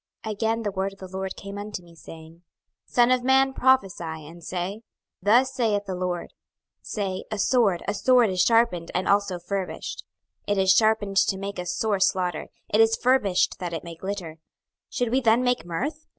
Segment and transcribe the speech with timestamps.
[0.25, 2.41] 26:021:008 Again the word of the LORD came unto me, saying,
[2.87, 4.81] 26:021:009 Son of man, prophesy, and say,
[5.21, 6.33] Thus saith the LORD;
[6.81, 10.03] Say, A sword, a sword is sharpened, and also furbished:
[10.47, 13.93] 26:021:010 It is sharpened to make a sore slaughter; it is furbished that it may
[13.93, 14.39] glitter:
[14.89, 16.07] should we then make mirth?